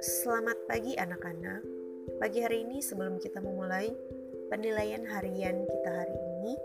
Selamat 0.00 0.56
pagi 0.64 0.96
anak-anak. 0.96 1.60
Pagi 2.16 2.40
hari 2.40 2.64
ini 2.64 2.80
sebelum 2.80 3.20
kita 3.20 3.44
memulai 3.44 3.92
penilaian 4.48 5.04
harian 5.04 5.68
kita 5.68 5.90
hari 5.92 6.16
ini, 6.16 6.56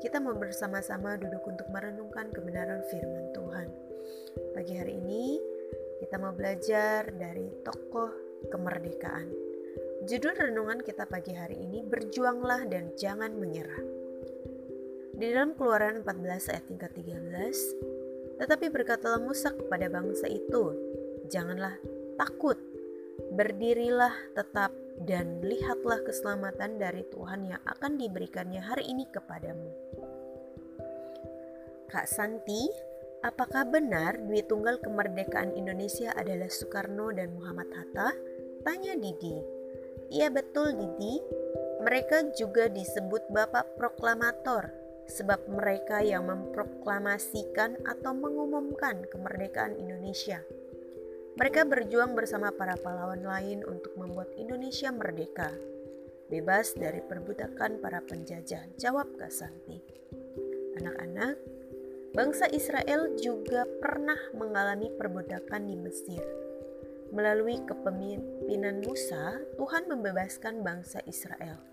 kita 0.00 0.16
mau 0.24 0.32
bersama-sama 0.32 1.20
duduk 1.20 1.44
untuk 1.44 1.68
merenungkan 1.68 2.32
kebenaran 2.32 2.80
firman 2.88 3.36
Tuhan. 3.36 3.68
Pagi 4.56 4.72
hari 4.80 4.96
ini 4.96 5.36
kita 6.00 6.16
mau 6.16 6.32
belajar 6.32 7.12
dari 7.12 7.52
tokoh 7.60 8.16
kemerdekaan. 8.48 9.28
Judul 10.08 10.40
renungan 10.40 10.80
kita 10.80 11.04
pagi 11.04 11.36
hari 11.36 11.60
ini 11.60 11.84
berjuanglah 11.84 12.64
dan 12.64 12.96
jangan 12.96 13.36
menyerah. 13.36 14.01
Di 15.22 15.30
dalam 15.30 15.54
keluaran 15.54 16.02
14 16.02 16.50
ayat 16.50 16.66
tingkat 16.66 16.98
13, 16.98 18.42
tetapi 18.42 18.66
berkatalah 18.74 19.22
Musa 19.22 19.54
kepada 19.54 19.86
bangsa 19.86 20.26
itu, 20.26 20.74
janganlah 21.30 21.78
takut, 22.18 22.58
berdirilah 23.30 24.10
tetap 24.34 24.74
dan 25.06 25.38
lihatlah 25.46 26.02
keselamatan 26.02 26.74
dari 26.74 27.06
Tuhan 27.06 27.54
yang 27.54 27.62
akan 27.62 28.02
diberikannya 28.02 28.66
hari 28.66 28.90
ini 28.90 29.06
kepadamu. 29.14 29.70
Kak 31.86 32.10
Santi, 32.10 32.66
apakah 33.22 33.62
benar 33.70 34.18
duit 34.26 34.50
tunggal 34.50 34.82
kemerdekaan 34.82 35.54
Indonesia 35.54 36.10
adalah 36.18 36.50
Soekarno 36.50 37.14
dan 37.14 37.30
Muhammad 37.38 37.70
Hatta? 37.70 38.10
Tanya 38.66 38.98
Didi. 38.98 39.38
Iya 40.10 40.34
betul 40.34 40.74
Didi, 40.74 41.22
mereka 41.78 42.26
juga 42.34 42.66
disebut 42.66 43.30
Bapak 43.30 43.78
Proklamator 43.78 44.81
sebab 45.10 45.50
mereka 45.50 46.00
yang 46.00 46.28
memproklamasikan 46.28 47.82
atau 47.84 48.12
mengumumkan 48.14 49.04
kemerdekaan 49.10 49.76
Indonesia. 49.78 50.40
Mereka 51.32 51.64
berjuang 51.64 52.12
bersama 52.12 52.52
para 52.52 52.76
pahlawan 52.76 53.24
lain 53.24 53.64
untuk 53.64 53.96
membuat 53.96 54.28
Indonesia 54.36 54.92
merdeka, 54.92 55.48
bebas 56.28 56.76
dari 56.76 57.00
perbudakan 57.00 57.80
para 57.80 58.04
penjajah, 58.04 58.68
jawab 58.76 59.08
Kasanti. 59.16 59.80
Anak-anak, 60.76 61.36
bangsa 62.12 62.52
Israel 62.52 63.16
juga 63.16 63.64
pernah 63.80 64.20
mengalami 64.36 64.92
perbudakan 64.92 65.72
di 65.72 65.76
Mesir. 65.80 66.24
Melalui 67.12 67.60
kepemimpinan 67.64 68.80
Musa, 68.84 69.40
Tuhan 69.56 69.88
membebaskan 69.88 70.64
bangsa 70.64 71.04
Israel 71.04 71.72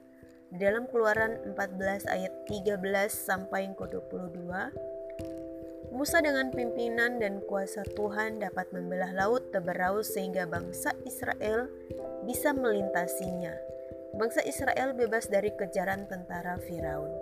dalam 0.49 0.89
keluaran 0.89 1.37
14 1.53 2.09
ayat 2.09 2.33
13 2.49 2.81
sampai 3.13 3.69
ke 3.77 3.85
22, 3.85 5.93
Musa 5.93 6.17
dengan 6.25 6.49
pimpinan 6.49 7.21
dan 7.21 7.37
kuasa 7.45 7.85
Tuhan 7.85 8.41
dapat 8.41 8.73
membelah 8.73 9.13
laut 9.13 9.53
Teberaus 9.53 10.09
sehingga 10.09 10.49
bangsa 10.49 10.97
Israel 11.05 11.69
bisa 12.25 12.49
melintasinya. 12.53 13.53
Bangsa 14.17 14.41
Israel 14.41 14.97
bebas 14.97 15.29
dari 15.29 15.53
kejaran 15.53 16.09
tentara 16.09 16.57
Firaun. 16.65 17.13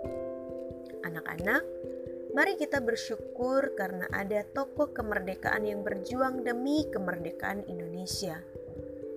Anak-anak, 1.04 1.62
mari 2.32 2.56
kita 2.56 2.80
bersyukur 2.80 3.76
karena 3.76 4.08
ada 4.08 4.40
tokoh 4.56 4.88
kemerdekaan 4.96 5.68
yang 5.68 5.84
berjuang 5.84 6.48
demi 6.48 6.88
kemerdekaan 6.88 7.68
Indonesia. 7.68 8.40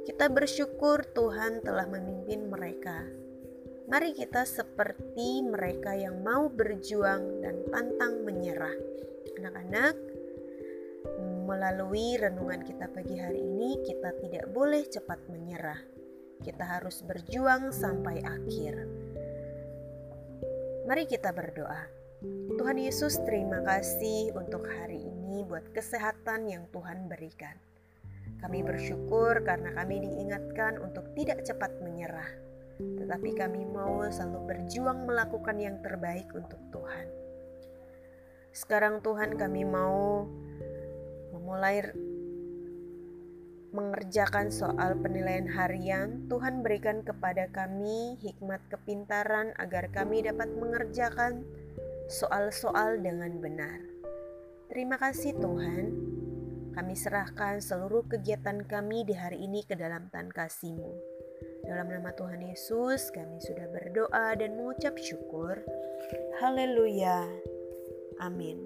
Kita 0.04 0.28
bersyukur 0.28 1.08
Tuhan 1.16 1.64
telah 1.64 1.88
memimpin 1.88 2.52
mereka. 2.52 3.22
Mari 3.92 4.16
kita 4.16 4.48
seperti 4.48 5.44
mereka 5.44 5.92
yang 5.92 6.24
mau 6.24 6.48
berjuang 6.48 7.44
dan 7.44 7.60
pantang 7.68 8.24
menyerah. 8.24 8.72
Anak-anak, 9.36 10.00
melalui 11.44 12.16
renungan 12.16 12.64
kita 12.64 12.88
pagi 12.88 13.20
hari 13.20 13.44
ini, 13.44 13.84
kita 13.84 14.16
tidak 14.24 14.48
boleh 14.56 14.88
cepat 14.88 15.20
menyerah. 15.28 15.76
Kita 16.40 16.64
harus 16.64 17.04
berjuang 17.04 17.76
sampai 17.76 18.24
akhir. 18.24 18.80
Mari 20.88 21.04
kita 21.04 21.36
berdoa. 21.36 21.84
Tuhan 22.56 22.80
Yesus, 22.80 23.20
terima 23.28 23.60
kasih 23.60 24.32
untuk 24.40 24.72
hari 24.72 25.04
ini 25.04 25.44
buat 25.44 25.68
kesehatan 25.76 26.48
yang 26.48 26.64
Tuhan 26.72 27.12
berikan. 27.12 27.60
Kami 28.40 28.64
bersyukur 28.64 29.44
karena 29.44 29.76
kami 29.76 30.00
diingatkan 30.00 30.80
untuk 30.80 31.12
tidak 31.12 31.44
cepat 31.44 31.76
menyerah 31.84 32.51
tetapi 33.12 33.36
kami 33.36 33.68
mau 33.68 34.08
selalu 34.08 34.40
berjuang 34.48 35.04
melakukan 35.04 35.60
yang 35.60 35.76
terbaik 35.84 36.32
untuk 36.32 36.64
Tuhan. 36.72 37.12
Sekarang 38.56 39.04
Tuhan 39.04 39.36
kami 39.36 39.68
mau 39.68 40.24
memulai 41.36 41.92
mengerjakan 43.76 44.48
soal 44.48 44.96
penilaian 45.04 45.44
harian, 45.44 46.24
Tuhan 46.32 46.64
berikan 46.64 47.04
kepada 47.04 47.52
kami 47.52 48.16
hikmat 48.24 48.64
kepintaran 48.72 49.52
agar 49.60 49.92
kami 49.92 50.24
dapat 50.24 50.48
mengerjakan 50.56 51.44
soal-soal 52.08 52.96
dengan 52.96 53.44
benar. 53.44 53.84
Terima 54.72 54.96
kasih 54.96 55.36
Tuhan. 55.36 55.86
Kami 56.72 56.96
serahkan 56.96 57.60
seluruh 57.60 58.08
kegiatan 58.08 58.64
kami 58.64 59.04
di 59.04 59.20
hari 59.20 59.44
ini 59.44 59.68
ke 59.68 59.76
dalam 59.76 60.08
tangan 60.08 60.32
kasih-Mu. 60.32 61.11
Dalam 61.72 61.88
nama 61.88 62.12
Tuhan 62.12 62.44
Yesus, 62.44 63.16
kami 63.16 63.40
sudah 63.40 63.64
berdoa 63.72 64.36
dan 64.36 64.60
mengucap 64.60 64.92
syukur. 65.00 65.56
Haleluya. 66.44 67.24
Amin. 68.20 68.60